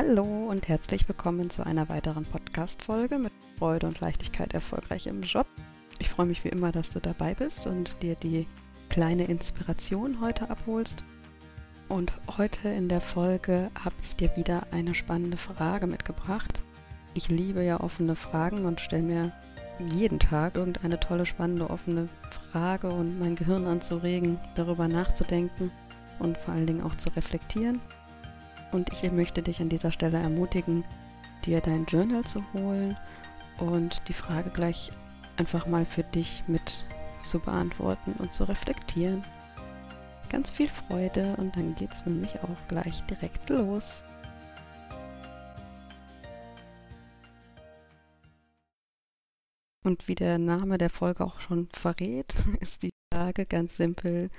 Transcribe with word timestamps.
Hallo 0.00 0.46
und 0.48 0.68
herzlich 0.68 1.08
willkommen 1.08 1.50
zu 1.50 1.66
einer 1.66 1.88
weiteren 1.88 2.24
Podcast-Folge 2.24 3.18
mit 3.18 3.32
Freude 3.58 3.88
und 3.88 3.98
Leichtigkeit 3.98 4.54
erfolgreich 4.54 5.08
im 5.08 5.22
Job. 5.22 5.48
Ich 5.98 6.08
freue 6.08 6.26
mich 6.26 6.44
wie 6.44 6.50
immer, 6.50 6.70
dass 6.70 6.90
du 6.90 7.00
dabei 7.00 7.34
bist 7.34 7.66
und 7.66 8.00
dir 8.00 8.14
die 8.14 8.46
kleine 8.90 9.24
Inspiration 9.24 10.20
heute 10.20 10.48
abholst. 10.50 11.02
Und 11.88 12.12
heute 12.36 12.68
in 12.68 12.88
der 12.88 13.00
Folge 13.00 13.72
habe 13.84 13.96
ich 14.04 14.14
dir 14.14 14.30
wieder 14.36 14.68
eine 14.70 14.94
spannende 14.94 15.36
Frage 15.36 15.88
mitgebracht. 15.88 16.60
Ich 17.14 17.28
liebe 17.28 17.64
ja 17.64 17.80
offene 17.80 18.14
Fragen 18.14 18.66
und 18.66 18.80
stelle 18.80 19.02
mir 19.02 19.32
jeden 19.80 20.20
Tag 20.20 20.54
irgendeine 20.54 21.00
tolle, 21.00 21.26
spannende, 21.26 21.70
offene 21.70 22.08
Frage 22.52 22.88
und 22.88 23.18
mein 23.18 23.34
Gehirn 23.34 23.66
anzuregen, 23.66 24.38
darüber 24.54 24.86
nachzudenken 24.86 25.72
und 26.20 26.38
vor 26.38 26.54
allen 26.54 26.68
Dingen 26.68 26.82
auch 26.82 26.94
zu 26.94 27.08
reflektieren. 27.16 27.80
Und 28.72 28.92
ich 28.92 29.10
möchte 29.10 29.42
dich 29.42 29.60
an 29.60 29.68
dieser 29.68 29.90
Stelle 29.90 30.18
ermutigen, 30.18 30.84
dir 31.44 31.60
dein 31.60 31.86
Journal 31.86 32.24
zu 32.24 32.42
holen 32.52 32.96
und 33.58 34.02
die 34.08 34.12
Frage 34.12 34.50
gleich 34.50 34.90
einfach 35.36 35.66
mal 35.66 35.86
für 35.86 36.02
dich 36.02 36.42
mit 36.46 36.84
zu 37.22 37.38
beantworten 37.38 38.12
und 38.18 38.32
zu 38.32 38.44
reflektieren. 38.44 39.24
Ganz 40.28 40.50
viel 40.50 40.68
Freude 40.68 41.34
und 41.36 41.56
dann 41.56 41.74
geht 41.74 41.92
es 41.92 42.04
mit 42.04 42.16
mich 42.16 42.34
auch 42.42 42.68
gleich 42.68 43.02
direkt 43.04 43.48
los. 43.48 44.04
Und 49.84 50.06
wie 50.06 50.14
der 50.14 50.38
Name 50.38 50.76
der 50.76 50.90
Folge 50.90 51.24
auch 51.24 51.40
schon 51.40 51.68
verrät, 51.72 52.34
ist 52.60 52.82
die 52.82 52.90
Frage 53.12 53.46
ganz 53.46 53.76
simpel, 53.76 54.30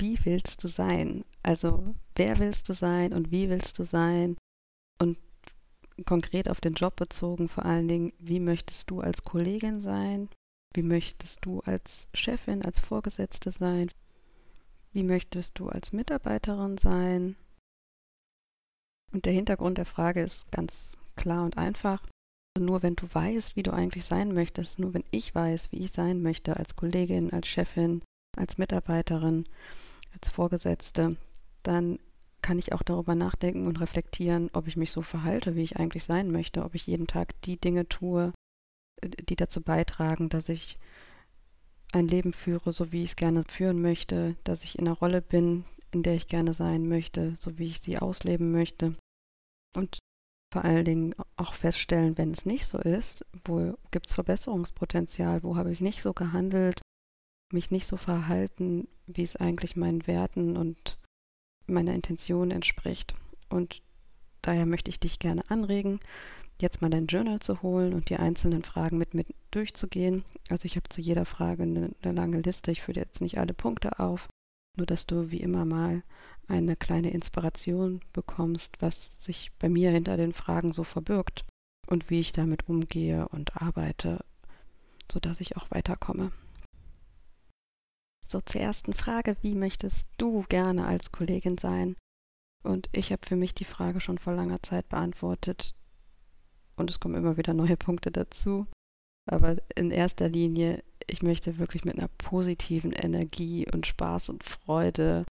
wie 0.00 0.18
willst 0.24 0.62
du 0.64 0.68
sein? 0.68 1.24
Also 1.42 1.94
wer 2.16 2.38
willst 2.38 2.68
du 2.68 2.72
sein 2.72 3.12
und 3.12 3.30
wie 3.30 3.48
willst 3.48 3.78
du 3.78 3.84
sein? 3.84 4.36
Und 4.98 5.18
konkret 6.06 6.48
auf 6.48 6.60
den 6.60 6.74
Job 6.74 6.96
bezogen 6.96 7.48
vor 7.48 7.64
allen 7.64 7.88
Dingen, 7.88 8.12
wie 8.18 8.40
möchtest 8.40 8.90
du 8.90 9.00
als 9.00 9.24
Kollegin 9.24 9.80
sein? 9.80 10.28
Wie 10.74 10.82
möchtest 10.82 11.44
du 11.44 11.60
als 11.60 12.06
Chefin, 12.14 12.64
als 12.64 12.80
Vorgesetzte 12.80 13.50
sein? 13.50 13.90
Wie 14.92 15.02
möchtest 15.02 15.58
du 15.58 15.68
als 15.68 15.92
Mitarbeiterin 15.92 16.78
sein? 16.78 17.36
Und 19.12 19.26
der 19.26 19.32
Hintergrund 19.32 19.78
der 19.78 19.84
Frage 19.84 20.22
ist 20.22 20.50
ganz 20.50 20.96
klar 21.16 21.44
und 21.44 21.58
einfach. 21.58 22.06
Nur 22.58 22.82
wenn 22.82 22.96
du 22.96 23.06
weißt, 23.12 23.56
wie 23.56 23.62
du 23.62 23.72
eigentlich 23.72 24.04
sein 24.04 24.32
möchtest, 24.32 24.78
nur 24.78 24.92
wenn 24.94 25.04
ich 25.10 25.34
weiß, 25.34 25.72
wie 25.72 25.78
ich 25.78 25.92
sein 25.92 26.22
möchte 26.22 26.56
als 26.56 26.76
Kollegin, 26.76 27.32
als 27.32 27.48
Chefin, 27.48 28.02
als 28.36 28.58
Mitarbeiterin, 28.58 29.44
als 30.12 30.30
Vorgesetzte, 30.30 31.16
dann 31.62 31.98
kann 32.42 32.58
ich 32.58 32.72
auch 32.72 32.82
darüber 32.82 33.14
nachdenken 33.14 33.66
und 33.66 33.80
reflektieren, 33.80 34.50
ob 34.52 34.66
ich 34.66 34.76
mich 34.76 34.90
so 34.90 35.02
verhalte, 35.02 35.54
wie 35.54 35.62
ich 35.62 35.76
eigentlich 35.76 36.04
sein 36.04 36.30
möchte, 36.30 36.64
ob 36.64 36.74
ich 36.74 36.86
jeden 36.86 37.06
Tag 37.06 37.40
die 37.42 37.56
Dinge 37.56 37.88
tue, 37.88 38.32
die 39.02 39.36
dazu 39.36 39.60
beitragen, 39.60 40.28
dass 40.28 40.48
ich 40.48 40.78
ein 41.92 42.08
Leben 42.08 42.32
führe, 42.32 42.72
so 42.72 42.90
wie 42.90 43.02
ich 43.02 43.10
es 43.10 43.16
gerne 43.16 43.42
führen 43.48 43.80
möchte, 43.80 44.36
dass 44.44 44.64
ich 44.64 44.78
in 44.78 44.86
einer 44.86 44.96
Rolle 44.96 45.22
bin, 45.22 45.64
in 45.92 46.02
der 46.02 46.14
ich 46.14 46.26
gerne 46.26 46.54
sein 46.54 46.88
möchte, 46.88 47.36
so 47.38 47.58
wie 47.58 47.66
ich 47.66 47.80
sie 47.80 47.98
ausleben 47.98 48.50
möchte. 48.50 48.94
Und 49.76 49.98
vor 50.52 50.64
allen 50.64 50.84
Dingen 50.84 51.14
auch 51.36 51.54
feststellen, 51.54 52.18
wenn 52.18 52.32
es 52.32 52.44
nicht 52.44 52.66
so 52.66 52.78
ist, 52.78 53.24
wo 53.44 53.74
gibt 53.90 54.08
es 54.08 54.14
Verbesserungspotenzial, 54.14 55.42
wo 55.42 55.56
habe 55.56 55.72
ich 55.72 55.80
nicht 55.80 56.02
so 56.02 56.12
gehandelt, 56.12 56.82
mich 57.52 57.70
nicht 57.70 57.86
so 57.86 57.96
verhalten, 57.96 58.88
wie 59.06 59.22
es 59.22 59.36
eigentlich 59.36 59.76
meinen 59.76 60.06
Werten 60.06 60.56
und 60.56 60.98
meiner 61.66 61.94
Intention 61.94 62.50
entspricht. 62.50 63.14
Und 63.48 63.82
daher 64.42 64.66
möchte 64.66 64.90
ich 64.90 65.00
dich 65.00 65.18
gerne 65.18 65.48
anregen, 65.50 66.00
jetzt 66.60 66.80
mal 66.80 66.90
dein 66.90 67.06
Journal 67.06 67.40
zu 67.40 67.62
holen 67.62 67.92
und 67.92 68.08
die 68.08 68.16
einzelnen 68.16 68.62
Fragen 68.62 68.98
mit 68.98 69.14
mir 69.14 69.24
durchzugehen. 69.50 70.24
Also 70.48 70.66
ich 70.66 70.76
habe 70.76 70.88
zu 70.88 71.00
jeder 71.00 71.24
Frage 71.24 71.64
eine, 71.64 71.90
eine 72.02 72.12
lange 72.14 72.40
Liste. 72.40 72.70
Ich 72.70 72.82
führe 72.82 73.00
jetzt 73.00 73.20
nicht 73.20 73.38
alle 73.38 73.54
Punkte 73.54 73.98
auf, 73.98 74.28
nur 74.76 74.86
dass 74.86 75.06
du 75.06 75.30
wie 75.30 75.40
immer 75.40 75.64
mal 75.64 76.02
eine 76.48 76.76
kleine 76.76 77.10
Inspiration 77.10 78.00
bekommst, 78.12 78.80
was 78.80 79.24
sich 79.24 79.50
bei 79.58 79.68
mir 79.68 79.90
hinter 79.90 80.16
den 80.16 80.32
Fragen 80.32 80.72
so 80.72 80.84
verbirgt 80.84 81.44
und 81.86 82.10
wie 82.10 82.20
ich 82.20 82.32
damit 82.32 82.68
umgehe 82.68 83.28
und 83.28 83.60
arbeite, 83.60 84.24
sodass 85.10 85.40
ich 85.40 85.56
auch 85.56 85.70
weiterkomme. 85.70 86.32
So 88.32 88.40
zur 88.40 88.62
ersten 88.62 88.94
Frage, 88.94 89.36
wie 89.42 89.54
möchtest 89.54 90.08
du 90.16 90.46
gerne 90.48 90.86
als 90.86 91.12
Kollegin 91.12 91.58
sein? 91.58 91.96
Und 92.62 92.88
ich 92.92 93.12
habe 93.12 93.26
für 93.26 93.36
mich 93.36 93.52
die 93.52 93.66
Frage 93.66 94.00
schon 94.00 94.16
vor 94.16 94.32
langer 94.32 94.62
Zeit 94.62 94.88
beantwortet. 94.88 95.74
Und 96.74 96.88
es 96.88 96.98
kommen 96.98 97.16
immer 97.16 97.36
wieder 97.36 97.52
neue 97.52 97.76
Punkte 97.76 98.10
dazu. 98.10 98.66
Aber 99.30 99.58
in 99.76 99.90
erster 99.90 100.30
Linie, 100.30 100.82
ich 101.06 101.22
möchte 101.22 101.58
wirklich 101.58 101.84
mit 101.84 101.98
einer 101.98 102.08
positiven 102.08 102.92
Energie 102.92 103.66
und 103.70 103.86
Spaß 103.86 104.30
und 104.30 104.44
Freude 104.44 105.26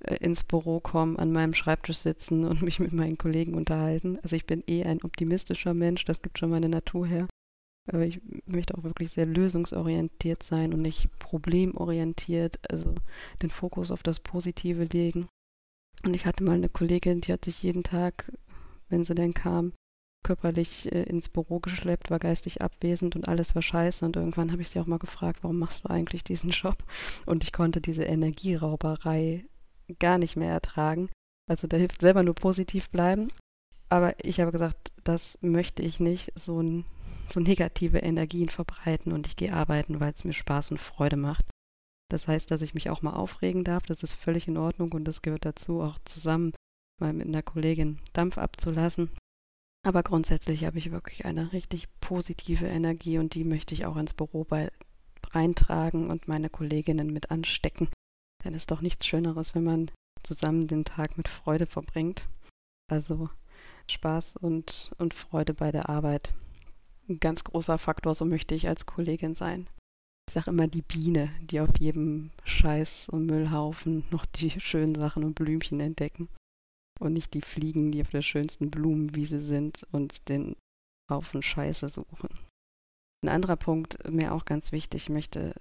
äh, 0.00 0.16
ins 0.16 0.42
Büro 0.42 0.80
kommen, 0.80 1.20
an 1.20 1.30
meinem 1.30 1.54
Schreibtisch 1.54 1.98
sitzen 1.98 2.44
und 2.44 2.62
mich 2.62 2.80
mit 2.80 2.92
meinen 2.92 3.16
Kollegen 3.16 3.54
unterhalten. 3.54 4.18
Also 4.24 4.34
ich 4.34 4.46
bin 4.46 4.64
eh 4.66 4.82
ein 4.82 5.04
optimistischer 5.04 5.72
Mensch, 5.72 6.04
das 6.04 6.20
gibt 6.20 6.40
schon 6.40 6.50
meine 6.50 6.68
Natur 6.68 7.06
her. 7.06 7.28
Aber 7.92 8.04
ich 8.04 8.20
möchte 8.46 8.76
auch 8.76 8.84
wirklich 8.84 9.10
sehr 9.10 9.26
lösungsorientiert 9.26 10.42
sein 10.42 10.72
und 10.72 10.82
nicht 10.82 11.08
problemorientiert, 11.18 12.60
also 12.70 12.94
den 13.42 13.50
Fokus 13.50 13.90
auf 13.90 14.02
das 14.02 14.20
Positive 14.20 14.84
legen. 14.84 15.28
Und 16.04 16.14
ich 16.14 16.24
hatte 16.24 16.44
mal 16.44 16.54
eine 16.54 16.68
Kollegin, 16.68 17.20
die 17.20 17.32
hat 17.32 17.44
sich 17.44 17.62
jeden 17.62 17.82
Tag, 17.82 18.32
wenn 18.88 19.04
sie 19.04 19.14
denn 19.14 19.34
kam, 19.34 19.72
körperlich 20.22 20.90
äh, 20.92 21.02
ins 21.04 21.28
Büro 21.28 21.60
geschleppt, 21.60 22.10
war 22.10 22.18
geistig 22.18 22.62
abwesend 22.62 23.16
und 23.16 23.26
alles 23.26 23.54
war 23.54 23.62
scheiße. 23.62 24.04
Und 24.04 24.16
irgendwann 24.16 24.52
habe 24.52 24.62
ich 24.62 24.68
sie 24.68 24.78
auch 24.80 24.86
mal 24.86 24.98
gefragt, 24.98 25.40
warum 25.42 25.58
machst 25.58 25.84
du 25.84 25.90
eigentlich 25.90 26.24
diesen 26.24 26.50
Job? 26.50 26.84
Und 27.26 27.42
ich 27.42 27.52
konnte 27.52 27.80
diese 27.80 28.04
Energierauberei 28.04 29.44
gar 29.98 30.18
nicht 30.18 30.36
mehr 30.36 30.52
ertragen. 30.52 31.08
Also 31.48 31.66
da 31.66 31.76
hilft 31.76 32.00
selber 32.00 32.22
nur 32.22 32.34
positiv 32.34 32.90
bleiben. 32.90 33.28
Aber 33.88 34.14
ich 34.24 34.40
habe 34.40 34.52
gesagt, 34.52 34.92
das 35.02 35.36
möchte 35.40 35.82
ich 35.82 35.98
nicht, 35.98 36.32
so 36.36 36.62
ein 36.62 36.84
so 37.32 37.40
negative 37.40 37.98
Energien 37.98 38.48
verbreiten 38.48 39.12
und 39.12 39.26
ich 39.26 39.36
gehe 39.36 39.52
arbeiten, 39.52 40.00
weil 40.00 40.12
es 40.12 40.24
mir 40.24 40.32
Spaß 40.32 40.70
und 40.72 40.78
Freude 40.78 41.16
macht. 41.16 41.46
Das 42.10 42.26
heißt, 42.26 42.50
dass 42.50 42.62
ich 42.62 42.74
mich 42.74 42.90
auch 42.90 43.02
mal 43.02 43.14
aufregen 43.14 43.64
darf, 43.64 43.84
das 43.84 44.02
ist 44.02 44.14
völlig 44.14 44.48
in 44.48 44.56
Ordnung 44.56 44.92
und 44.92 45.04
das 45.04 45.22
gehört 45.22 45.44
dazu, 45.44 45.80
auch 45.80 45.98
zusammen 46.04 46.52
mal 46.98 47.12
mit 47.12 47.28
einer 47.28 47.42
Kollegin 47.42 48.00
Dampf 48.12 48.36
abzulassen. 48.36 49.10
Aber 49.82 50.02
grundsätzlich 50.02 50.64
habe 50.64 50.78
ich 50.78 50.90
wirklich 50.90 51.24
eine 51.24 51.52
richtig 51.52 51.88
positive 52.00 52.66
Energie 52.66 53.18
und 53.18 53.34
die 53.34 53.44
möchte 53.44 53.74
ich 53.74 53.86
auch 53.86 53.96
ins 53.96 54.12
Büro 54.12 54.44
bei 54.44 54.70
reintragen 55.30 56.10
und 56.10 56.28
meine 56.28 56.50
Kolleginnen 56.50 57.12
mit 57.12 57.30
anstecken. 57.30 57.88
Denn 58.44 58.54
es 58.54 58.62
ist 58.62 58.70
doch 58.70 58.80
nichts 58.80 59.06
Schöneres, 59.06 59.54
wenn 59.54 59.64
man 59.64 59.90
zusammen 60.22 60.66
den 60.66 60.84
Tag 60.84 61.16
mit 61.16 61.28
Freude 61.28 61.66
verbringt. 61.66 62.28
Also 62.90 63.30
Spaß 63.88 64.36
und, 64.36 64.92
und 64.98 65.14
Freude 65.14 65.54
bei 65.54 65.72
der 65.72 65.88
Arbeit 65.88 66.34
ein 67.10 67.20
ganz 67.20 67.44
großer 67.44 67.78
Faktor, 67.78 68.14
so 68.14 68.24
möchte 68.24 68.54
ich 68.54 68.68
als 68.68 68.86
Kollegin 68.86 69.34
sein. 69.34 69.68
Ich 70.28 70.34
sage 70.34 70.50
immer 70.50 70.68
die 70.68 70.82
Biene, 70.82 71.30
die 71.42 71.60
auf 71.60 71.70
jedem 71.78 72.30
Scheiß 72.44 73.08
und 73.08 73.26
Müllhaufen 73.26 74.04
noch 74.10 74.24
die 74.26 74.50
schönen 74.60 74.94
Sachen 74.94 75.24
und 75.24 75.34
Blümchen 75.34 75.80
entdecken. 75.80 76.28
Und 77.00 77.14
nicht 77.14 77.34
die 77.34 77.40
Fliegen, 77.40 77.90
die 77.90 78.00
auf 78.02 78.10
der 78.10 78.22
schönsten 78.22 78.70
Blumenwiese 78.70 79.42
sind 79.42 79.86
und 79.90 80.28
den 80.28 80.54
Haufen 81.10 81.42
Scheiße 81.42 81.88
suchen. 81.88 82.28
Ein 83.22 83.30
anderer 83.30 83.56
Punkt, 83.56 84.08
mir 84.08 84.32
auch 84.32 84.44
ganz 84.44 84.70
wichtig, 84.70 85.04
ich 85.04 85.08
möchte 85.08 85.54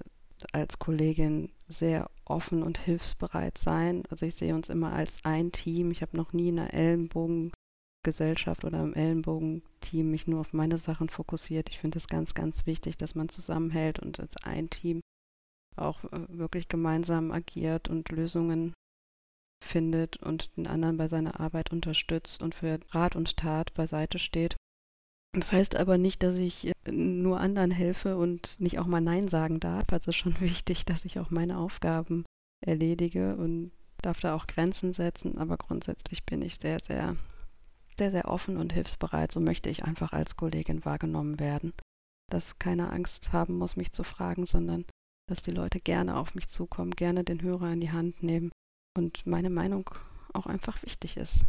als 0.54 0.80
Kollegin 0.80 1.52
sehr 1.68 2.10
offen 2.25 2.63
und 2.63 2.78
hilfsbereit 2.78 3.57
sein. 3.57 4.04
Also 4.10 4.25
ich 4.25 4.36
sehe 4.36 4.56
uns 4.56 4.69
immer 4.69 4.94
als 4.94 5.13
ein 5.24 5.52
Team. 5.52 5.92
Ich 5.92 6.02
habe 6.02 6.16
noch 6.16 6.31
nie 6.34 6.50
in 6.50 6.60
einer 6.60 6.74
Ellenbogen 6.74 7.52
Gesellschaft 8.09 8.65
oder 8.65 8.81
im 8.81 8.95
Ellenbogenteam 8.95 10.09
mich 10.09 10.25
nur 10.25 10.41
auf 10.41 10.51
meine 10.51 10.79
Sachen 10.79 11.09
fokussiert. 11.09 11.69
Ich 11.69 11.77
finde 11.77 12.00
es 12.00 12.07
ganz, 12.07 12.33
ganz 12.33 12.65
wichtig, 12.65 12.97
dass 12.97 13.13
man 13.13 13.29
zusammenhält 13.29 14.00
und 14.00 14.19
als 14.19 14.35
ein 14.38 14.71
Team 14.71 15.00
auch 15.75 16.03
äh, 16.06 16.25
wirklich 16.29 16.67
gemeinsam 16.67 17.31
agiert 17.31 17.88
und 17.88 18.09
Lösungen 18.09 18.73
findet 19.63 20.17
und 20.17 20.50
den 20.57 20.65
anderen 20.65 20.97
bei 20.97 21.07
seiner 21.07 21.39
Arbeit 21.39 21.71
unterstützt 21.71 22.41
und 22.41 22.56
für 22.56 22.79
Rat 22.89 23.15
und 23.15 23.38
Tat 23.38 23.75
beiseite 23.75 24.17
steht. 24.17 24.56
Das 25.33 25.51
heißt 25.51 25.75
aber 25.75 26.00
nicht, 26.00 26.23
dass 26.23 26.38
ich 26.38 26.67
äh, 26.67 26.91
nur 26.91 27.39
anderen 27.39 27.69
helfe 27.69 28.17
und 28.17 28.59
nicht 28.59 28.79
auch 28.79 28.88
mal 28.88 29.01
Nein 29.01 29.27
sagen 29.27 29.59
darf. 29.59 29.85
Also 29.91 30.09
es 30.09 30.15
ist 30.15 30.15
schon 30.15 30.39
wichtig, 30.39 30.83
dass 30.85 31.06
ich 31.06 31.19
auch 31.19 31.29
meine 31.29 31.59
Aufgaben 31.59 32.25
erledige 32.65 33.35
und 33.35 33.71
darf 34.01 34.19
da 34.19 34.33
auch 34.33 34.47
Grenzen 34.47 34.94
setzen. 34.94 35.38
Aber 35.38 35.57
grundsätzlich 35.57 36.23
bin 36.23 36.41
ich 36.41 36.56
sehr, 36.56 36.79
sehr 36.79 37.15
sehr, 38.00 38.12
sehr 38.12 38.28
offen 38.28 38.57
und 38.57 38.74
hilfsbereit. 38.74 39.31
So 39.31 39.40
möchte 39.40 39.69
ich 39.69 39.84
einfach 39.84 40.13
als 40.13 40.36
Kollegin 40.36 40.84
wahrgenommen 40.86 41.40
werden. 41.40 41.74
Dass 42.31 42.57
keiner 42.57 42.92
Angst 42.92 43.31
haben 43.34 43.57
muss, 43.57 43.75
mich 43.75 43.92
zu 43.92 44.04
fragen, 44.04 44.46
sondern 44.48 44.86
dass 45.28 45.44
die 45.44 45.51
Leute 45.51 45.80
gerne 45.80 46.18
auf 46.18 46.34
mich 46.34 46.48
zukommen, 46.50 46.92
gerne 46.92 47.24
den 47.24 47.42
Hörer 47.42 47.72
in 47.72 47.81
die 47.81 47.92
Hand 47.92 48.24
nehmen 48.24 48.51
und 48.98 49.28
meine 49.28 49.51
Meinung 49.51 49.90
auch 50.34 50.48
einfach 50.48 50.81
wichtig 50.81 51.18
ist. 51.18 51.46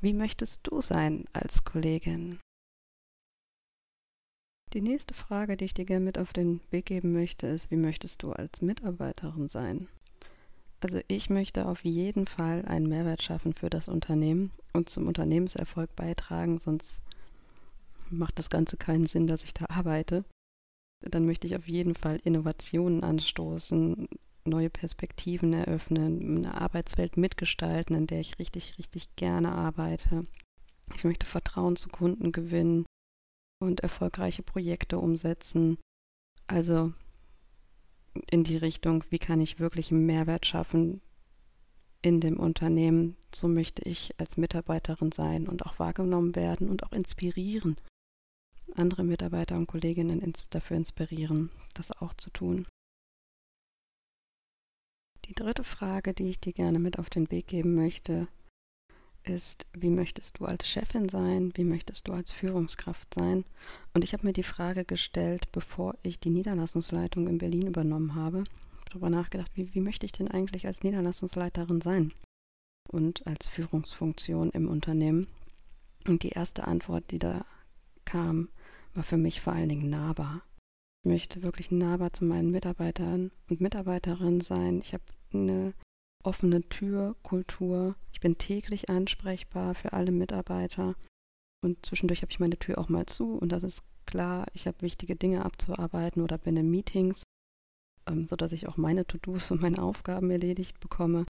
Wie 0.00 0.12
möchtest 0.12 0.60
du 0.66 0.80
sein 0.80 1.26
als 1.32 1.64
Kollegin? 1.64 2.40
Die 4.72 4.80
nächste 4.80 5.14
Frage, 5.14 5.56
die 5.56 5.66
ich 5.66 5.74
dir 5.74 5.84
gerne 5.84 6.04
mit 6.04 6.18
auf 6.18 6.32
den 6.32 6.60
Weg 6.70 6.86
geben 6.86 7.12
möchte, 7.12 7.46
ist, 7.46 7.70
wie 7.70 7.76
möchtest 7.76 8.22
du 8.22 8.32
als 8.32 8.60
Mitarbeiterin 8.62 9.48
sein? 9.48 9.88
Also 10.80 11.00
ich 11.08 11.28
möchte 11.28 11.66
auf 11.66 11.84
jeden 11.84 12.26
Fall 12.26 12.64
einen 12.64 12.88
Mehrwert 12.88 13.22
schaffen 13.22 13.52
für 13.52 13.68
das 13.68 13.88
Unternehmen 13.88 14.52
und 14.72 14.88
zum 14.88 15.08
Unternehmenserfolg 15.08 15.94
beitragen, 15.96 16.58
sonst 16.58 17.02
macht 18.10 18.38
das 18.38 18.48
Ganze 18.48 18.76
keinen 18.76 19.06
Sinn, 19.06 19.26
dass 19.26 19.42
ich 19.42 19.52
da 19.52 19.66
arbeite. 19.68 20.24
Dann 21.00 21.26
möchte 21.26 21.46
ich 21.46 21.56
auf 21.56 21.68
jeden 21.68 21.94
Fall 21.94 22.20
Innovationen 22.24 23.02
anstoßen, 23.02 24.08
neue 24.44 24.70
Perspektiven 24.70 25.52
eröffnen, 25.52 26.38
eine 26.38 26.60
Arbeitswelt 26.60 27.16
mitgestalten, 27.16 27.94
in 27.94 28.06
der 28.06 28.20
ich 28.20 28.38
richtig, 28.38 28.78
richtig 28.78 29.14
gerne 29.16 29.52
arbeite. 29.52 30.22
Ich 30.94 31.04
möchte 31.04 31.26
Vertrauen 31.26 31.76
zu 31.76 31.88
Kunden 31.88 32.32
gewinnen 32.32 32.86
und 33.60 33.80
erfolgreiche 33.80 34.42
Projekte 34.42 34.98
umsetzen. 34.98 35.78
Also 36.46 36.92
in 38.30 38.44
die 38.44 38.56
Richtung, 38.56 39.04
wie 39.10 39.18
kann 39.18 39.40
ich 39.40 39.58
wirklich 39.58 39.90
einen 39.90 40.06
Mehrwert 40.06 40.46
schaffen 40.46 41.00
in 42.02 42.20
dem 42.20 42.38
Unternehmen. 42.38 43.16
So 43.34 43.48
möchte 43.48 43.82
ich 43.82 44.14
als 44.18 44.36
Mitarbeiterin 44.36 45.12
sein 45.12 45.48
und 45.48 45.66
auch 45.66 45.78
wahrgenommen 45.78 46.36
werden 46.36 46.68
und 46.68 46.84
auch 46.84 46.92
inspirieren. 46.92 47.76
Andere 48.74 49.04
Mitarbeiter 49.04 49.56
und 49.56 49.66
Kolleginnen 49.66 50.20
ins 50.20 50.46
dafür 50.50 50.76
inspirieren, 50.76 51.50
das 51.74 51.92
auch 51.92 52.14
zu 52.14 52.30
tun. 52.30 52.66
Die 55.24 55.34
dritte 55.34 55.64
Frage, 55.64 56.14
die 56.14 56.30
ich 56.30 56.40
dir 56.40 56.52
gerne 56.52 56.78
mit 56.78 56.98
auf 56.98 57.10
den 57.10 57.30
Weg 57.30 57.48
geben 57.48 57.74
möchte, 57.74 58.28
ist, 59.28 59.66
wie 59.72 59.90
möchtest 59.90 60.38
du 60.38 60.44
als 60.44 60.66
Chefin 60.68 61.08
sein, 61.08 61.52
wie 61.54 61.64
möchtest 61.64 62.08
du 62.08 62.12
als 62.12 62.30
Führungskraft 62.30 63.12
sein? 63.14 63.44
Und 63.94 64.04
ich 64.04 64.12
habe 64.12 64.26
mir 64.26 64.32
die 64.32 64.42
Frage 64.42 64.84
gestellt, 64.84 65.50
bevor 65.52 65.96
ich 66.02 66.20
die 66.20 66.30
Niederlassungsleitung 66.30 67.26
in 67.28 67.38
Berlin 67.38 67.66
übernommen 67.66 68.14
habe, 68.14 68.44
darüber 68.86 69.10
nachgedacht, 69.10 69.50
wie, 69.54 69.74
wie 69.74 69.80
möchte 69.80 70.06
ich 70.06 70.12
denn 70.12 70.28
eigentlich 70.28 70.66
als 70.66 70.82
Niederlassungsleiterin 70.82 71.80
sein 71.80 72.12
und 72.90 73.26
als 73.26 73.46
Führungsfunktion 73.46 74.50
im 74.50 74.68
Unternehmen? 74.68 75.26
Und 76.06 76.22
die 76.22 76.30
erste 76.30 76.66
Antwort, 76.66 77.10
die 77.10 77.18
da 77.18 77.44
kam, 78.04 78.48
war 78.94 79.04
für 79.04 79.18
mich 79.18 79.40
vor 79.40 79.52
allen 79.52 79.68
Dingen 79.68 79.90
nahbar. 79.90 80.42
Ich 81.04 81.10
möchte 81.10 81.42
wirklich 81.42 81.70
nahbar 81.70 82.12
zu 82.12 82.24
meinen 82.24 82.50
Mitarbeitern 82.50 83.30
und 83.48 83.60
Mitarbeiterinnen 83.60 84.40
sein. 84.40 84.80
Ich 84.80 84.94
habe 84.94 85.04
eine 85.32 85.74
offene 86.24 86.62
Türkultur. 86.68 87.94
Ich 88.12 88.20
bin 88.20 88.38
täglich 88.38 88.90
ansprechbar 88.90 89.74
für 89.74 89.92
alle 89.92 90.12
Mitarbeiter. 90.12 90.94
Und 91.60 91.84
zwischendurch 91.84 92.22
habe 92.22 92.30
ich 92.30 92.40
meine 92.40 92.58
Tür 92.58 92.78
auch 92.78 92.88
mal 92.88 93.06
zu 93.06 93.34
und 93.36 93.50
das 93.50 93.62
ist 93.64 93.82
klar, 94.06 94.46
ich 94.54 94.66
habe 94.66 94.80
wichtige 94.80 95.16
Dinge 95.16 95.44
abzuarbeiten 95.44 96.22
oder 96.22 96.38
bin 96.38 96.56
in 96.56 96.70
Meetings, 96.70 97.22
ähm, 98.06 98.26
sodass 98.28 98.52
ich 98.52 98.68
auch 98.68 98.76
meine 98.76 99.06
To-Dos 99.06 99.50
und 99.50 99.60
meine 99.60 99.82
Aufgaben 99.82 100.30
erledigt 100.30 100.80
bekomme. 100.80 101.26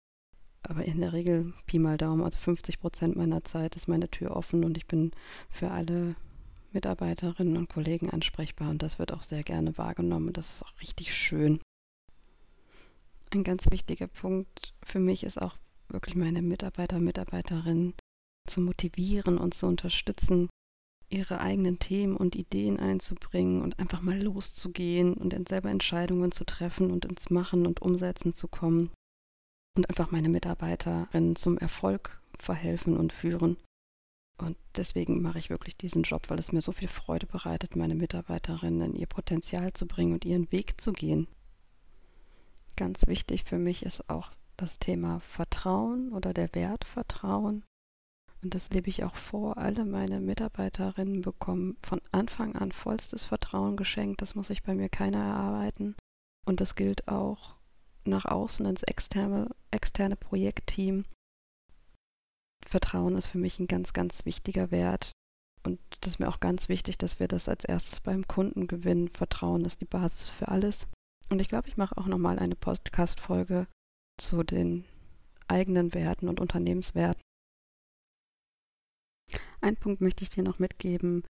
Aber 0.63 0.86
in 0.86 1.01
der 1.01 1.12
Regel, 1.12 1.53
Pi 1.65 1.77
mal 1.77 1.97
Daumen, 1.97 2.24
also 2.24 2.38
50 2.38 2.79
Prozent 2.79 3.15
meiner 3.18 3.44
Zeit 3.44 3.75
ist 3.75 3.89
meine 3.89 4.09
Tür 4.09 4.36
offen 4.36 4.63
und 4.63 4.77
ich 4.77 4.88
bin 4.88 5.12
für 5.50 5.71
alle 5.71 6.15
Mitarbeiterinnen 6.71 7.57
und 7.57 7.69
Kollegen 7.69 8.09
ansprechbar 8.09 8.69
und 8.69 8.81
das 8.81 8.97
wird 8.97 9.12
auch 9.12 9.24
sehr 9.24 9.44
gerne 9.44 9.77
wahrgenommen 9.77 10.33
das 10.33 10.56
ist 10.56 10.63
auch 10.63 10.81
richtig 10.81 11.13
schön. 11.13 11.59
Ein 13.33 13.44
ganz 13.44 13.71
wichtiger 13.71 14.06
Punkt 14.06 14.75
für 14.83 15.00
mich 15.00 15.24
ist 15.24 15.41
auch 15.41 15.57
wirklich 15.88 16.15
meine 16.15 16.44
Mitarbeiter, 16.44 17.00
Mitarbeiterinnen 17.00 17.95
zu 18.47 18.62
motivieren 18.62 19.39
und 19.39 19.56
zu 19.56 19.65
unterstützen, 19.65 20.50
ihre 21.09 21.39
eigenen 21.39 21.80
Themen 21.80 22.15
und 22.15 22.35
Ideen 22.35 22.80
einzubringen 22.80 23.63
und 23.63 23.80
einfach 23.80 24.01
mal 24.01 24.21
loszugehen 24.21 25.15
und 25.15 25.33
dann 25.33 25.47
selber 25.47 25.71
Entscheidungen 25.71 26.31
zu 26.31 26.45
treffen 26.45 26.91
und 26.91 27.06
ins 27.06 27.31
Machen 27.31 27.65
und 27.65 27.81
Umsetzen 27.81 28.33
zu 28.33 28.47
kommen 28.47 28.91
und 29.75 29.89
einfach 29.89 30.12
meine 30.12 30.29
Mitarbeiterinnen 30.29 31.36
zum 31.36 31.57
Erfolg 31.57 32.21
verhelfen 32.38 32.95
und 32.95 33.13
führen. 33.13 33.57
Und 34.38 34.57
deswegen 34.75 35.24
mache 35.24 35.39
ich 35.39 35.50
wirklich 35.50 35.75
diesen 35.75 36.03
Job, 36.03 36.29
weil 36.29 36.38
es 36.38 36.51
mir 36.51 36.62
so 36.62 36.71
viel 36.71 36.88
Freude 36.88 37.25
bereitet, 37.25 37.75
meine 37.75 37.95
Mitarbeiterinnen 37.95 38.91
in 38.91 38.95
ihr 38.95 39.07
Potenzial 39.07 39.74
zu 39.74 39.88
bringen 39.88 40.13
und 40.13 40.24
ihren 40.24 40.51
Weg 40.51 40.79
zu 40.79 40.94
gehen. 40.94 41.27
Ganz 42.75 43.08
wichtig 43.08 43.44
für 43.44 43.58
mich 43.58 43.84
ist 43.84 44.10
auch 44.10 44.31
das 44.58 44.80
Thema 44.80 45.20
Vertrauen 45.20 46.12
oder 46.12 46.34
der 46.34 46.54
Wert 46.56 46.86
Vertrauen. 46.86 47.64
Und 48.42 48.56
das 48.56 48.70
lebe 48.72 48.90
ich 48.90 49.04
auch 49.04 49.16
vor. 49.16 49.58
Alle 49.58 49.86
meine 49.86 50.20
Mitarbeiterinnen 50.20 51.22
bekommen 51.22 51.78
von 51.81 52.02
Anfang 52.12 52.56
an 52.56 52.72
vollstes 52.72 53.25
Vertrauen 53.25 53.78
geschenkt. 53.78 54.22
Das 54.22 54.36
muss 54.36 54.48
sich 54.48 54.64
bei 54.64 54.75
mir 54.75 54.90
keiner 54.90 55.20
erarbeiten. 55.24 55.96
Und 56.46 56.60
das 56.60 56.75
gilt 56.75 57.08
auch 57.08 57.56
nach 58.06 58.25
außen 58.25 58.66
ins 58.66 58.84
externe, 58.84 59.50
externe 59.72 60.18
Projektteam. 60.18 61.06
Vertrauen 62.66 63.16
ist 63.16 63.28
für 63.28 63.38
mich 63.38 63.60
ein 63.60 63.68
ganz, 63.68 63.94
ganz 63.94 64.25
wichtiger 64.25 64.72
Wert. 64.72 65.12
Und 65.64 65.80
das 66.02 66.14
ist 66.14 66.20
mir 66.20 66.28
auch 66.28 66.42
ganz 66.42 66.68
wichtig, 66.68 66.98
dass 66.98 67.20
wir 67.22 67.30
das 67.30 67.48
als 67.48 67.64
erstes 67.64 68.02
beim 68.02 68.28
Kunden 68.28 68.68
gewinnen. 68.68 69.08
Vertrauen 69.10 69.64
ist 69.64 69.80
die 69.80 69.86
Basis 69.86 70.30
für 70.30 70.50
alles. 70.50 70.88
Und 71.33 71.39
ich 71.39 71.50
glaube, 71.50 71.68
ich 71.68 71.77
mache 71.77 71.97
auch 71.97 72.06
nochmal 72.06 72.38
eine 72.38 72.56
Podcast-Folge 72.56 73.65
zu 74.21 74.44
den 74.44 74.85
eigenen 75.47 75.95
Werten 75.95 76.30
und 76.30 76.39
Unternehmenswerten. 76.39 77.24
Ein 79.59 79.75
Punkt 79.75 80.00
möchte 80.00 80.24
ich 80.24 80.30
dir 80.30 80.44
noch 80.44 80.59
mitgeben 80.59 81.24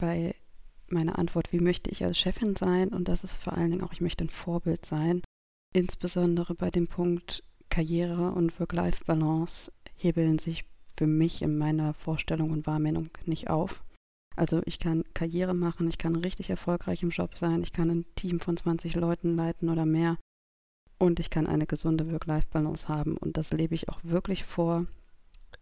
bei 0.00 0.34
meiner 0.88 1.16
Antwort, 1.16 1.52
wie 1.52 1.60
möchte 1.60 1.90
ich 1.90 2.02
als 2.02 2.18
Chefin 2.18 2.56
sein? 2.56 2.88
Und 2.88 3.06
das 3.06 3.22
ist 3.22 3.36
vor 3.36 3.52
allen 3.52 3.70
Dingen 3.70 3.84
auch, 3.84 3.92
ich 3.92 4.00
möchte 4.00 4.24
ein 4.24 4.30
Vorbild 4.30 4.84
sein. 4.84 5.22
Insbesondere 5.72 6.56
bei 6.56 6.72
dem 6.72 6.88
Punkt 6.88 7.44
Karriere 7.68 8.32
und 8.32 8.58
Work-Life-Balance 8.58 9.70
hebeln 9.94 10.40
sich 10.40 10.64
für 10.96 11.06
mich 11.06 11.40
in 11.40 11.56
meiner 11.56 11.94
Vorstellung 11.94 12.50
und 12.50 12.66
Wahrnehmung 12.66 13.10
nicht 13.26 13.48
auf. 13.48 13.84
Also 14.36 14.62
ich 14.64 14.78
kann 14.78 15.04
Karriere 15.14 15.54
machen, 15.54 15.88
ich 15.88 15.98
kann 15.98 16.16
richtig 16.16 16.50
erfolgreich 16.50 17.02
im 17.02 17.10
Job 17.10 17.36
sein, 17.36 17.62
ich 17.62 17.72
kann 17.72 17.90
ein 17.90 18.06
Team 18.14 18.40
von 18.40 18.56
20 18.56 18.94
Leuten 18.94 19.36
leiten 19.36 19.68
oder 19.68 19.84
mehr 19.84 20.16
und 20.98 21.20
ich 21.20 21.30
kann 21.30 21.46
eine 21.46 21.66
gesunde 21.66 22.10
Work-Life-Balance 22.10 22.88
haben 22.88 23.16
und 23.16 23.36
das 23.36 23.52
lebe 23.52 23.74
ich 23.74 23.88
auch 23.88 24.00
wirklich 24.02 24.44
vor. 24.44 24.86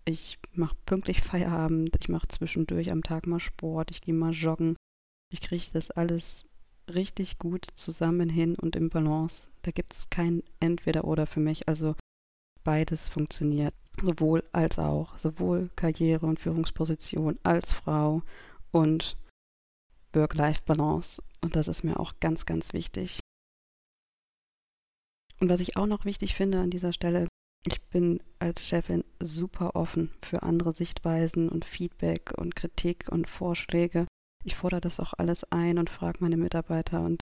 Ich 0.04 0.38
mache 0.52 0.76
pünktlich 0.86 1.22
Feierabend, 1.22 1.96
ich 2.00 2.08
mache 2.08 2.28
zwischendurch 2.28 2.92
am 2.92 3.02
Tag 3.02 3.26
mal 3.26 3.40
Sport, 3.40 3.90
ich 3.90 4.00
gehe 4.00 4.14
mal 4.14 4.32
joggen. 4.32 4.76
Ich 5.30 5.40
kriege 5.40 5.64
das 5.72 5.90
alles 5.90 6.44
richtig 6.88 7.38
gut 7.38 7.66
zusammen 7.74 8.28
hin 8.28 8.54
und 8.54 8.76
im 8.76 8.88
Balance. 8.90 9.48
Da 9.62 9.70
gibt 9.70 9.92
es 9.92 10.10
kein 10.10 10.42
Entweder-Oder 10.60 11.26
für 11.26 11.40
mich. 11.40 11.68
Also 11.68 11.94
beides 12.64 13.08
funktioniert. 13.08 13.74
Sowohl 14.02 14.44
als 14.52 14.78
auch. 14.78 15.18
Sowohl 15.18 15.70
Karriere 15.76 16.26
und 16.26 16.40
Führungsposition 16.40 17.38
als 17.42 17.72
Frau 17.72 18.22
und 18.72 19.16
Work-Life-Balance. 20.12 21.22
Und 21.40 21.56
das 21.56 21.68
ist 21.68 21.84
mir 21.84 21.98
auch 22.00 22.14
ganz, 22.20 22.46
ganz 22.46 22.72
wichtig. 22.72 23.20
Und 25.40 25.48
was 25.48 25.60
ich 25.60 25.76
auch 25.76 25.86
noch 25.86 26.04
wichtig 26.04 26.34
finde 26.34 26.60
an 26.60 26.70
dieser 26.70 26.92
Stelle, 26.92 27.28
ich 27.66 27.80
bin 27.88 28.22
als 28.38 28.66
Chefin 28.66 29.04
super 29.20 29.76
offen 29.76 30.10
für 30.22 30.42
andere 30.42 30.72
Sichtweisen 30.72 31.48
und 31.48 31.64
Feedback 31.64 32.32
und 32.36 32.56
Kritik 32.56 33.08
und 33.10 33.28
Vorschläge. 33.28 34.06
Ich 34.44 34.56
fordere 34.56 34.80
das 34.80 35.00
auch 35.00 35.14
alles 35.14 35.44
ein 35.52 35.78
und 35.78 35.90
frage 35.90 36.18
meine 36.20 36.36
Mitarbeiter 36.36 37.02
und 37.02 37.20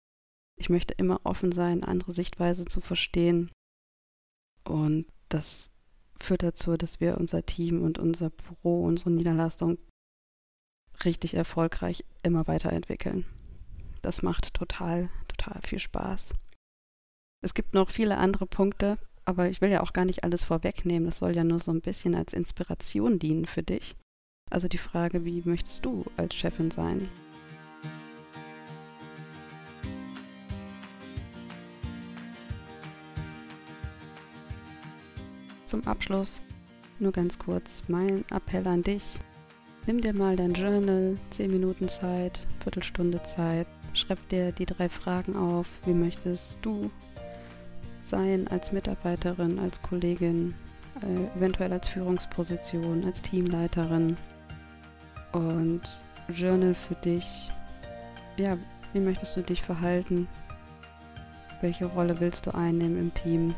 ich 0.58 0.68
möchte 0.68 0.94
immer 0.94 1.20
offen 1.24 1.52
sein, 1.52 1.84
andere 1.84 2.12
Sichtweise 2.12 2.64
zu 2.64 2.80
verstehen. 2.80 3.50
Und 4.64 5.06
das 5.28 5.72
führt 6.20 6.42
dazu, 6.42 6.76
dass 6.76 7.00
wir 7.00 7.18
unser 7.18 7.44
Team 7.44 7.82
und 7.82 7.98
unser 7.98 8.30
Büro, 8.30 8.84
unsere 8.84 9.10
Niederlassung 9.10 9.78
richtig 11.04 11.34
erfolgreich 11.34 12.04
immer 12.22 12.46
weiterentwickeln. 12.46 13.24
Das 14.02 14.22
macht 14.22 14.54
total, 14.54 15.08
total 15.28 15.60
viel 15.62 15.78
Spaß. 15.78 16.34
Es 17.44 17.54
gibt 17.54 17.74
noch 17.74 17.90
viele 17.90 18.18
andere 18.18 18.46
Punkte, 18.46 18.98
aber 19.24 19.48
ich 19.48 19.60
will 19.60 19.70
ja 19.70 19.82
auch 19.82 19.92
gar 19.92 20.04
nicht 20.04 20.24
alles 20.24 20.44
vorwegnehmen. 20.44 21.06
Das 21.06 21.18
soll 21.18 21.34
ja 21.34 21.44
nur 21.44 21.58
so 21.58 21.72
ein 21.72 21.80
bisschen 21.80 22.14
als 22.14 22.32
Inspiration 22.32 23.18
dienen 23.18 23.46
für 23.46 23.62
dich. 23.62 23.96
Also 24.50 24.68
die 24.68 24.78
Frage, 24.78 25.24
wie 25.24 25.42
möchtest 25.44 25.84
du 25.84 26.04
als 26.16 26.34
Chefin 26.34 26.70
sein? 26.70 27.08
Zum 35.64 35.86
Abschluss 35.86 36.42
nur 36.98 37.12
ganz 37.12 37.38
kurz 37.38 37.82
mein 37.88 38.24
Appell 38.30 38.66
an 38.66 38.82
dich. 38.82 39.18
Nimm 39.86 40.00
dir 40.00 40.14
mal 40.14 40.36
dein 40.36 40.52
Journal, 40.52 41.16
10 41.30 41.50
Minuten 41.50 41.88
Zeit, 41.88 42.40
Viertelstunde 42.62 43.22
Zeit. 43.24 43.66
Schreib 43.94 44.28
dir 44.28 44.52
die 44.52 44.66
drei 44.66 44.88
Fragen 44.88 45.36
auf. 45.36 45.66
Wie 45.84 45.94
möchtest 45.94 46.58
du 46.62 46.90
sein 48.04 48.46
als 48.48 48.72
Mitarbeiterin, 48.72 49.58
als 49.58 49.82
Kollegin? 49.82 50.54
äh, 51.00 51.38
eventuell 51.38 51.72
als 51.72 51.88
Führungsposition, 51.88 53.04
als 53.04 53.22
Teamleiterin. 53.22 54.16
Und 55.32 55.82
Journal 56.28 56.74
für 56.74 56.94
dich. 56.96 57.50
Ja, 58.36 58.56
wie 58.92 59.00
möchtest 59.00 59.36
du 59.36 59.42
dich 59.42 59.62
verhalten? 59.62 60.28
Welche 61.60 61.86
Rolle 61.86 62.18
willst 62.20 62.46
du 62.46 62.54
einnehmen 62.54 62.98
im 62.98 63.14
Team? 63.14 63.54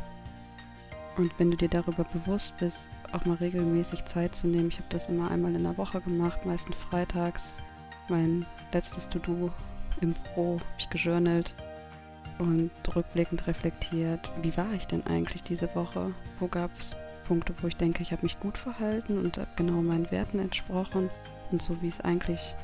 Und 1.17 1.33
wenn 1.39 1.51
du 1.51 1.57
dir 1.57 1.69
darüber 1.69 2.05
bewusst 2.05 2.55
bist, 2.59 2.89
auch 3.15 3.25
mal 3.25 3.37
regelmäßig 3.37 4.05
Zeit 4.05 4.35
zu 4.35 4.47
nehmen. 4.47 4.69
Ich 4.69 4.79
habe 4.79 4.89
das 4.91 5.09
immer 5.09 5.31
einmal 5.31 5.55
in 5.55 5.63
der 5.63 5.79
Woche 5.79 6.01
gemacht, 6.01 6.45
meistens 6.45 6.77
freitags. 6.77 7.53
Mein 8.09 8.45
letztes 8.73 9.09
To-Do 9.09 9.51
im 10.01 10.15
Pro 10.15 10.55
habe 10.59 10.65
ich 10.79 10.91
gejournalt 10.91 11.55
und 12.39 12.71
rückblickend 12.95 13.47
reflektiert, 13.47 14.31
wie 14.43 14.57
war 14.57 14.73
ich 14.73 14.87
denn 14.87 15.07
eigentlich 15.07 15.43
diese 15.43 15.73
Woche? 15.75 16.13
Wo 16.41 16.49
gab 16.49 16.71
es 16.77 16.97
Punkte, 17.27 17.55
wo 17.63 17.69
ich 17.69 17.77
denke, 17.77 18.03
ich 18.03 18.13
habe 18.13 18.23
mich 18.23 18.39
gut 18.41 18.59
verhalten 18.59 19.19
und 19.19 19.39
habe 19.39 19.49
genau 19.57 19.81
meinen 19.81 20.11
Werten 20.11 20.39
entsprochen 20.41 21.11
und 21.51 21.63
so 21.63 21.81
wie 21.81 21.89
es 21.89 22.01
eigentlich, 22.01 22.55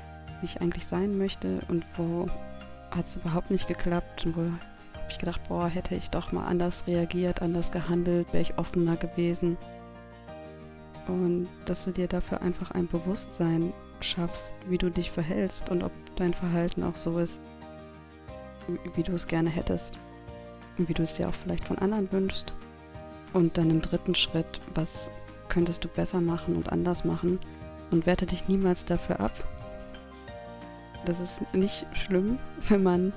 wie 0.41 0.47
ich 0.47 0.61
eigentlich 0.61 0.87
sein 0.87 1.17
möchte 1.17 1.61
und 1.69 1.87
wo 1.97 2.27
hat 2.91 3.07
es 3.07 3.17
überhaupt 3.17 3.51
nicht 3.51 3.69
geklappt 3.69 4.27
und 4.27 4.37
wo 4.37 4.41
habe 4.43 4.59
ich 5.09 5.19
gedacht, 5.19 5.41
boah, 5.49 5.69
hätte 5.69 5.95
ich 5.95 6.11
doch 6.11 6.33
mal 6.33 6.47
anders 6.47 6.87
reagiert, 6.87 7.41
anders 7.41 7.71
gehandelt, 7.71 8.33
wäre 8.33 8.43
ich 8.43 8.59
offener 8.59 8.97
gewesen. 8.97 9.57
Und 11.07 11.49
dass 11.65 11.85
du 11.85 11.93
dir 11.93 12.09
dafür 12.09 12.41
einfach 12.43 12.71
ein 12.73 12.87
Bewusstsein 12.87 13.73
schaffst, 14.01 14.55
wie 14.69 14.79
du 14.79 14.91
dich 14.91 15.11
verhältst 15.11 15.71
und 15.71 15.83
ob 15.83 15.93
dein 16.17 16.35
Verhalten 16.35 16.83
auch 16.83 16.97
so 16.97 17.19
ist, 17.19 17.41
wie 18.95 19.03
du 19.03 19.13
es 19.13 19.27
gerne 19.27 19.51
hättest 19.51 19.95
und 20.79 20.89
wie 20.89 20.95
du 20.95 21.03
es 21.03 21.15
dir 21.15 21.29
auch 21.29 21.35
vielleicht 21.35 21.65
von 21.65 21.79
anderen 21.79 22.11
wünschst. 22.13 22.55
Und 23.33 23.57
dann 23.57 23.71
im 23.71 23.81
dritten 23.81 24.15
Schritt, 24.15 24.61
was 24.75 25.11
könntest 25.49 25.85
du 25.85 25.89
besser 25.89 26.21
machen 26.21 26.57
und 26.57 26.73
anders 26.73 27.05
machen 27.05 27.39
und 27.91 28.07
werte 28.07 28.27
dich 28.27 28.49
niemals 28.49 28.85
dafür 28.85 29.21
ab. 29.21 29.33
Das 31.07 31.21
ist 31.21 31.43
nicht 31.55 31.87
schlimm, 31.93 32.39
wenn 32.69 32.83
man 32.83 33.13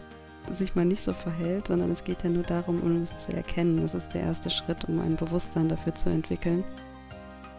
sich 0.51 0.75
mal 0.75 0.85
nicht 0.85 1.03
so 1.03 1.13
verhält, 1.13 1.67
sondern 1.67 1.91
es 1.91 2.03
geht 2.03 2.23
ja 2.23 2.29
nur 2.29 2.43
darum, 2.43 2.81
um 2.81 3.01
es 3.01 3.15
zu 3.17 3.31
erkennen. 3.33 3.81
Das 3.81 3.93
ist 3.93 4.09
der 4.13 4.21
erste 4.21 4.49
Schritt, 4.49 4.83
um 4.85 4.99
ein 4.99 5.15
Bewusstsein 5.15 5.69
dafür 5.69 5.95
zu 5.95 6.09
entwickeln 6.09 6.63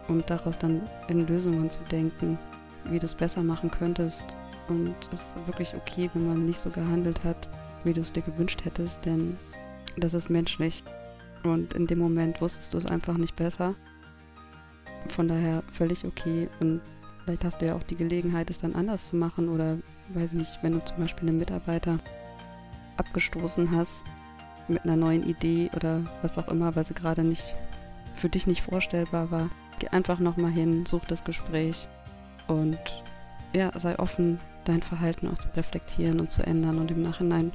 und 0.07 0.29
daraus 0.29 0.57
dann 0.57 0.81
in 1.07 1.27
Lösungen 1.27 1.69
zu 1.69 1.79
denken, 1.91 2.37
wie 2.85 2.99
du 2.99 3.05
es 3.05 3.13
besser 3.13 3.43
machen 3.43 3.71
könntest. 3.71 4.25
Und 4.67 4.95
es 5.11 5.29
ist 5.29 5.47
wirklich 5.47 5.75
okay, 5.75 6.09
wenn 6.13 6.27
man 6.27 6.45
nicht 6.45 6.59
so 6.59 6.69
gehandelt 6.69 7.23
hat, 7.23 7.49
wie 7.83 7.93
du 7.93 8.01
es 8.01 8.11
dir 8.11 8.21
gewünscht 8.21 8.65
hättest, 8.65 9.05
denn 9.05 9.37
das 9.97 10.13
ist 10.13 10.29
menschlich. 10.29 10.83
Und 11.43 11.73
in 11.73 11.87
dem 11.87 11.99
Moment 11.99 12.41
wusstest 12.41 12.73
du 12.73 12.77
es 12.77 12.85
einfach 12.85 13.17
nicht 13.17 13.35
besser. 13.35 13.75
Von 15.09 15.27
daher 15.27 15.63
völlig 15.71 16.03
okay. 16.03 16.49
Und 16.59 16.81
vielleicht 17.23 17.45
hast 17.45 17.61
du 17.61 17.67
ja 17.67 17.75
auch 17.75 17.83
die 17.83 17.95
Gelegenheit, 17.95 18.49
es 18.49 18.59
dann 18.59 18.73
anders 18.73 19.09
zu 19.09 19.15
machen. 19.15 19.49
Oder 19.49 19.77
weiß 20.13 20.31
nicht, 20.31 20.57
wenn 20.63 20.73
du 20.73 20.83
zum 20.83 20.97
Beispiel 20.97 21.29
einen 21.29 21.37
Mitarbeiter 21.37 21.99
abgestoßen 22.97 23.69
hast 23.71 24.03
mit 24.67 24.83
einer 24.83 24.95
neuen 24.95 25.23
Idee 25.23 25.69
oder 25.75 26.01
was 26.23 26.37
auch 26.37 26.47
immer, 26.47 26.75
weil 26.75 26.85
sie 26.85 26.95
gerade 26.95 27.23
nicht 27.23 27.55
für 28.15 28.29
dich 28.29 28.47
nicht 28.47 28.61
vorstellbar 28.61 29.29
war. 29.29 29.49
Geh 29.79 29.87
einfach 29.89 30.19
nochmal 30.19 30.51
hin, 30.51 30.85
such 30.85 31.05
das 31.05 31.23
Gespräch 31.23 31.87
und 32.47 32.79
ja, 33.53 33.71
sei 33.77 33.97
offen, 33.99 34.39
dein 34.65 34.81
Verhalten 34.81 35.27
auch 35.27 35.37
zu 35.37 35.49
reflektieren 35.55 36.19
und 36.19 36.31
zu 36.31 36.45
ändern 36.45 36.79
und 36.79 36.91
im 36.91 37.01
Nachhinein 37.01 37.51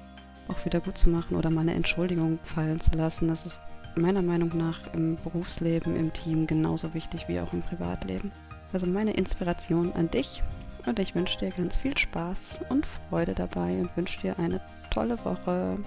auch 0.49 0.65
wieder 0.65 0.81
gut 0.81 0.99
zu 0.99 1.09
machen 1.09 1.37
oder 1.37 1.50
mal 1.50 1.62
eine 1.62 1.75
Entschuldigung 1.75 2.39
fallen 2.45 2.81
zu 2.81 2.95
lassen. 2.95 3.29
Das 3.29 3.47
ist 3.47 3.61
meiner 3.95 4.23
Meinung 4.23 4.50
nach 4.57 4.81
im 4.95 5.17
Berufsleben, 5.17 5.97
im 5.97 6.12
Team 6.12 6.47
genauso 6.47 6.93
wichtig 6.95 7.29
wie 7.29 7.41
auch 7.41 7.53
im 7.53 7.62
Privatleben. 7.62 8.33
Also 8.73 8.87
meine 8.87 9.12
Inspiration 9.12 9.93
an 9.93 10.11
dich 10.11 10.43
und 10.87 10.99
ich 10.99 11.15
wünsche 11.15 11.39
dir 11.39 11.50
ganz 11.50 11.77
viel 11.77 11.97
Spaß 11.97 12.61
und 12.69 12.87
Freude 12.87 13.35
dabei 13.35 13.81
und 13.81 13.97
wünsche 13.97 14.21
dir 14.21 14.39
eine 14.39 14.61
tolle 14.91 15.23
Woche. 15.25 15.79